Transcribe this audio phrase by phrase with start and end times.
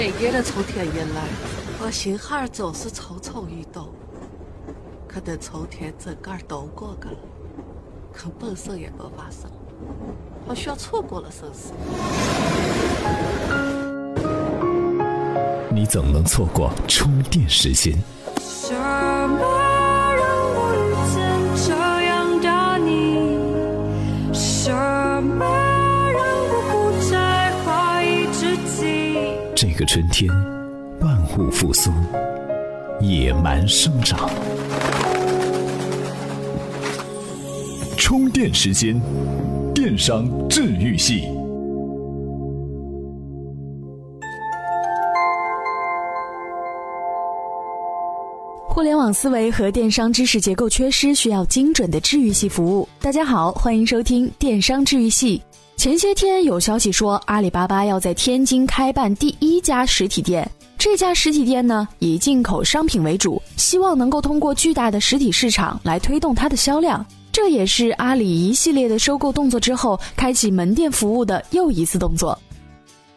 [0.00, 1.28] 每年的从天一来，
[1.78, 3.90] 我心哈儿就是蠢蠢欲动。
[5.06, 7.16] 可等秋天整个都过去了，
[8.10, 9.50] 可本身也没发生，
[10.48, 11.52] 好像错过了似的。
[15.70, 17.92] 你怎能错过充电时间？
[18.38, 19.38] 什么
[20.16, 20.24] 让
[20.56, 21.20] 我遇见
[21.68, 21.74] 这
[22.06, 22.48] 样的
[22.78, 23.36] 你？
[24.32, 24.72] 什
[25.22, 25.59] 么
[29.80, 30.30] 个春天，
[31.00, 31.90] 万物复苏，
[33.00, 34.28] 野蛮生长。
[37.96, 39.00] 充电时间，
[39.74, 41.39] 电商治愈系。
[48.80, 52.88] 互联网思维和电商知识结构缺失，需要精准的治愈系服务。
[52.98, 55.42] 大家好，欢迎收听电商治愈系。
[55.76, 60.50] 前些天有消息说，阿里巴巴要在天津开办第一家实体店。
[60.78, 67.04] 这家实体店呢，以进口商品为主，希望能够通过巨大的实体市场来推动它的销量。
[67.30, 72.36] 这也是阿里一系列的收购动作之后，开启门店服务的又一次动作。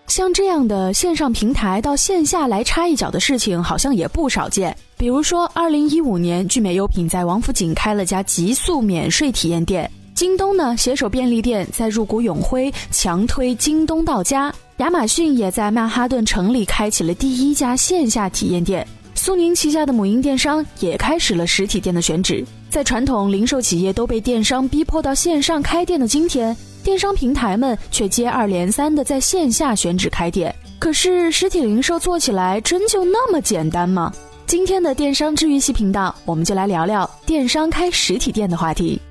[0.07, 4.75] 像这样的线上平台到线下来插一脚的事情，好像也不少见。
[5.03, 18.81] 比如说，二零一五年，聚美优品在王府井开了家极速免税体验店；京东呢，携手便利店在入股永辉，强推京东到家；亚马逊也在曼哈顿城里开启了第一家线下体验店；
[19.13, 22.41] 苏宁旗下的母婴电商也开始了实体店的选址。
[22.69, 30.55] 在传统零售企业都被电商逼迫到线上开店的今天，电商平台们却接二连三的在线下选址开店。
[30.79, 34.09] 可是，实体零售做起来真就那么简单吗？
[34.45, 39.01] 今天的电商治愈系频道，我们就来聊聊电商开实体店的话题。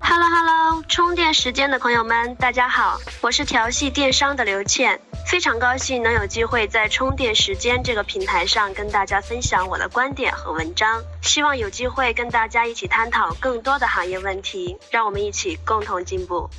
[0.00, 16.50] Hello Hello，充电时间的朋友们，大家好，我是调戏电商的刘倩，非常高兴能有机会在充电时间这个平台上跟大家分享我的观点和文章，希望有机会跟大家一起探讨更多的行业问题，让我们一起共同进步。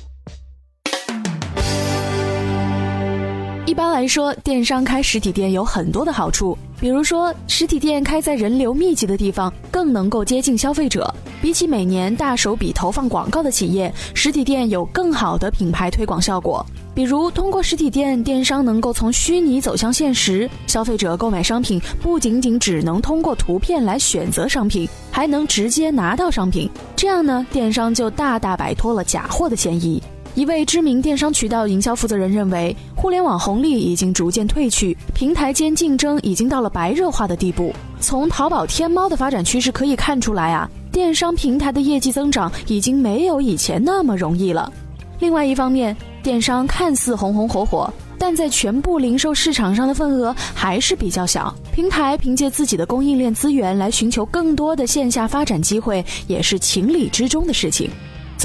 [3.74, 11.12] 一般来说，电商开实体店有很多的好处，比如说，实体店开在人流密集的地方，更能够接近消费者。
[11.42, 16.64] 比起每年大手笔投放广告的企业，实体店有更好的品牌推广效果。
[16.94, 26.70] 比如，通过实体店，电商能够从虚拟走向现实，消费者购买商品不仅仅只能通过图片来选择商品，还能直接拿到商品。
[26.94, 30.00] 这样呢，电商就大大摆脱了假货的嫌疑。
[30.34, 37.72] 一位知名电商渠道营销负责人认为，互联网红利已经逐渐褪去，平台间竞争已经到了白热化的地步。
[38.00, 44.72] 从淘宝、天猫的发展趋势可以看出来啊，电商平台的业绩增长已经没有以前那么容易了。
[45.20, 51.54] 另外一方面，电商看似红红火火，但在全部零售市场上的份额还是比较小。
[51.72, 57.88] 平台凭借自己的供应链资源来寻求更多的线下发展机会，也是情理之中的事情。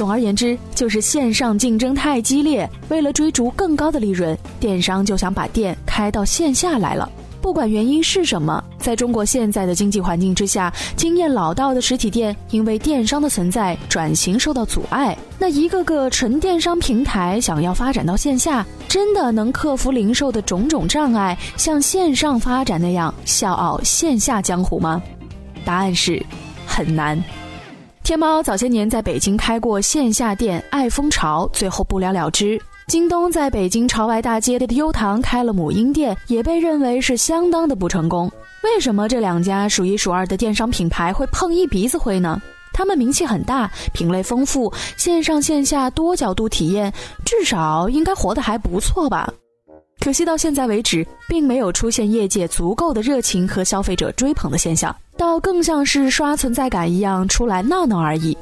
[0.00, 7.06] 总而言之，就是线上竞争太激烈，为了追逐更高的利润，电商就想把店开到线下来了。
[7.42, 15.14] 不管原因是什么，在中国现在的经济环境之下，经验老道的实体店因为电商的存在，转型受到阻碍。
[15.38, 25.02] 那一个个纯电商平台想要发展到线下，真的能克服零售的种种障碍，像线上发展那样笑傲线下江湖吗？
[25.62, 26.24] 答案是，
[26.64, 27.22] 很难。
[28.10, 32.60] 天猫早些年在北京开过线下店，爱蜂巢最后不了了之。
[32.88, 38.28] 京东在北京朝外大街的优唐开了母婴店，也被认为是相当的不成功。
[38.64, 42.42] 为什么这两家数一数二的电商品牌会碰一鼻子灰呢？
[42.72, 46.92] 他们名气很大，品类丰富，线上线下多角度体验，
[47.24, 49.32] 至少应该活得还不错吧。
[50.00, 54.94] 可惜到现在为止，并没有出现业界足够的热情和消费者追捧的现象。
[55.16, 58.36] 倒更像是刷存在感一样出来闹闹而已。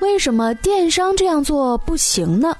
[0.00, 2.56] 为什么电商这样做不行呢？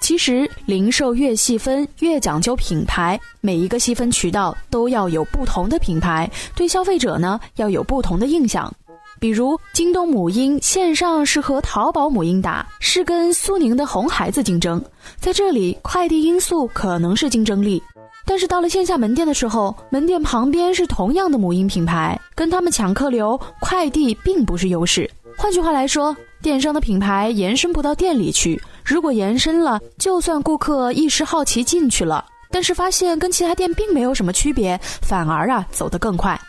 [0.00, 8.70] 其实零售越细分越讲究品牌，每一个细分渠道都要有不同的品牌，对消费者呢要有不同的印象。
[9.18, 14.82] 比如京东母婴线上是和淘宝母婴打，是跟苏宁的红孩子竞争，
[15.18, 17.82] 在这里快递因素可能是竞争力。
[18.28, 25.08] 但是到了线下门店的时候，门店旁边是同样的母婴品牌，跟他们抢客流，快递并不是优势。
[25.38, 28.60] 换句话来说，电商的品牌延伸不到店里去。
[28.84, 36.40] 如果延伸了，就算顾客一时好奇进去了，但是发现跟其他店并没有什么区别，反而啊走得更快。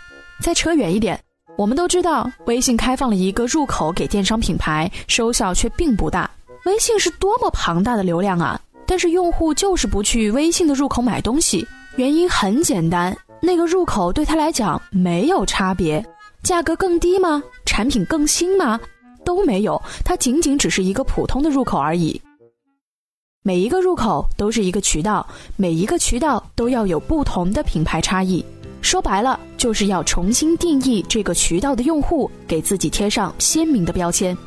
[0.42, 1.20] 再扯远一点，
[1.58, 6.30] 我们都知道，微信开放了一个入口给电商品牌，收效却并不大。
[6.66, 8.62] 微信是多么庞大的流量啊！
[8.86, 16.06] 但是用户就是不去微信的入口买东西，原因很简单，那个入口对他来讲没有差别，
[16.44, 17.42] 价格更低吗？
[17.66, 18.80] 产品更新吗？
[19.26, 22.22] 都没有，它仅仅只是一个普通的入口而已。
[23.42, 25.26] 每一个入口都是一个渠道，
[25.56, 28.46] 每一个渠道都要有不同的品牌差异。
[28.82, 34.38] 说白了，就是要重新定义这个渠道的用户，给自己贴上鲜明的标签。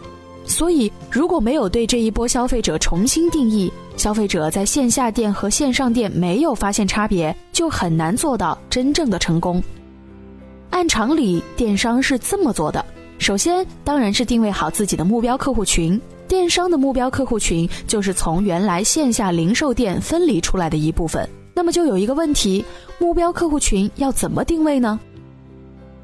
[0.46, 9.62] 所以，如果没有对这一波消费者重新定义，消费者在线下店和线上店没有发现差别，就很难做到真正的成功。
[10.70, 12.84] 按常理，电商是这么做的。
[13.18, 16.00] 首先，当然是定位好自己的目标客户群。
[16.26, 21.28] 电商的目标客户群就是从原来线下零售店分离出来的一部分。
[21.54, 22.64] 那么就有一个问题：
[22.98, 24.98] 目标客户群要怎么定位呢？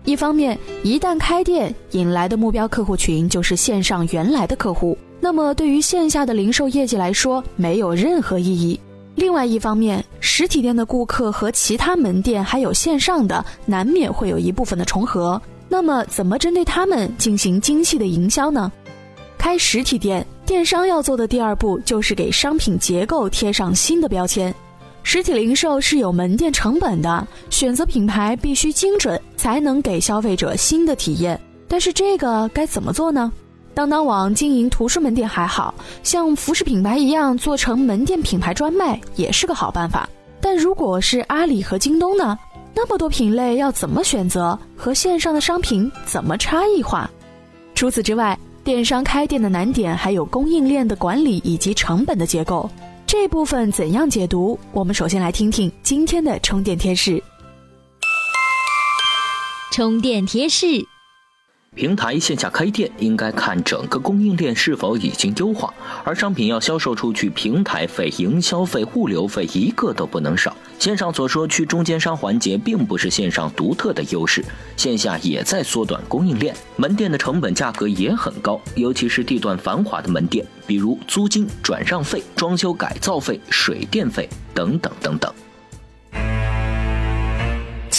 [0.04, 8.78] 一方面，一旦开店引来的目标客户群就是线上原来的客户，那么对于线下的零售业绩来说没有任何意义。
[9.16, 15.40] 另外一方面，实体店的顾客和其他门店还有线上的难免会有一部分的重合。
[15.69, 18.70] 那么，怎么针对他们进行精细的营销呢？
[19.38, 24.54] 开实体店，电商要做的第二步就是给商品结构贴上新的标签。
[25.08, 31.41] 实体零售是有门店成本的，选择品牌必须精准，才能给消费者新的体验。
[31.69, 33.31] 但是这个该怎么做呢？
[33.73, 35.73] 当当网经营图书门店还好
[36.03, 40.08] 像服饰品牌一样做成门店品牌专卖也是个好办法。
[40.41, 42.37] 但如果是阿里和京东呢？
[42.75, 44.59] 那么多品类要怎么选择？
[44.76, 47.09] 和线上的商品怎么差异化？
[47.76, 52.69] 除此之外，电商开店的难点还有供应链的管理以及成本的结构。
[53.18, 54.60] 这部分怎样解读？
[54.72, 57.20] 我们首先来听听今天的充电贴士。
[59.72, 60.86] 充电贴士。
[61.76, 65.73] 平台线下开店应该看整个供应链是否已经优化，
[66.05, 70.56] 而商品要销售出去，平台费、营销费、物流费一个都不能少。
[70.78, 74.43] 线上所说去中间商环节，并不是线上独特的优势，
[74.75, 76.56] 线下也在缩短供应链。
[76.76, 85.31] 门店的成本价格也很高，尤其是地段繁华的门店，比如租金、转让费、装修改造费、水电费等等等等。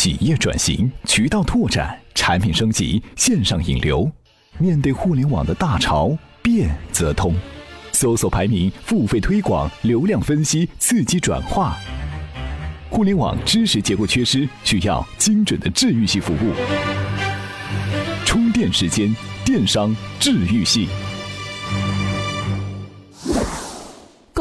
[0.07, 1.93] 企业转型、渠道拓展。
[2.15, 4.09] 产品升级，线上引流，
[4.57, 7.35] 面对互联网的大潮，变则通。
[7.91, 11.75] 搜索排名，付费推广，流量分析，刺激转化。
[12.89, 16.53] 互联网知识结构缺失，需要精准的治愈系服务。
[18.23, 19.13] 充电时间，
[19.43, 20.87] 电商治愈系。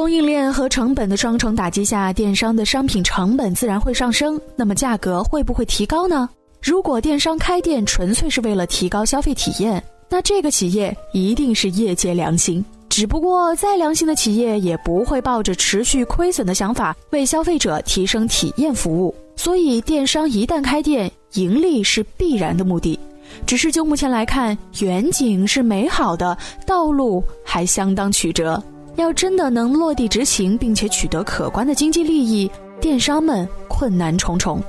[0.06, 6.28] 供应链和成本的双重打击下，电商的商品成本自然会上升，那么价格会不会提高呢？
[6.62, 12.64] 如果电商开店纯粹是为了提高消费体验，那这个企业一定是业界良心。
[12.88, 19.12] 只不过再良心的企业也不会抱着持续亏损的想法为消费者提升体验服务。
[19.34, 22.96] 所以，电商一旦开店，盈利是必然的目的。
[23.44, 28.62] 只是就目前来看，远景是美好的，道路还相当曲折。
[28.96, 32.50] 要真的能落地执行，并且取得可观的经济利益，
[32.80, 34.62] 电商们困难重重。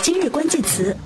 [0.00, 0.96] 今日关键词：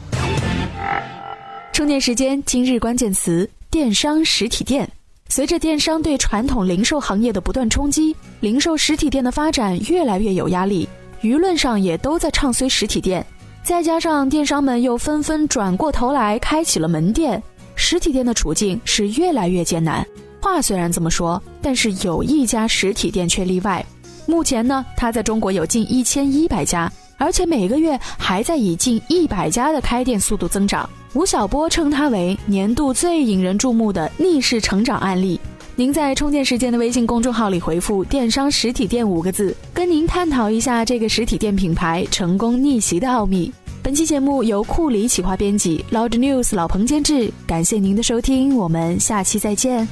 [1.73, 2.43] 充电时间。
[2.45, 4.87] 今日关键词：电商实体店。
[5.29, 10.87] 随着电商对传统零售行业的不断冲击，零售实体店的发展越来越有压力，
[11.23, 13.25] 舆论上也都在唱衰实体店。
[13.65, 17.43] 再加上电商们又纷纷转过头来开启了门店，
[17.75, 20.07] 实体店的处境是越来越艰难。
[20.47, 23.85] 话虽然这么说，但是有一家实体店却例外。
[24.27, 26.91] 目前呢，它在中国有近一千一百家。
[27.19, 30.89] 而且每个月还在以近一百家的开店速度增长。
[31.15, 35.41] 吴晓波称它为年度最引人注目的逆势成长案例。
[35.75, 43.53] 您在充电时间的微信公众号里回复“电商实体店”五个字，跟您探讨一下这个实体店品牌成功逆袭的奥秘。
[43.83, 47.33] 本期节目由库里企划编辑，Loud News 老彭监制。
[47.47, 49.89] 感谢您的收听，我们下期再见。